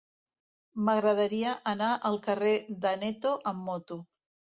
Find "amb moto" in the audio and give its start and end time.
3.53-3.99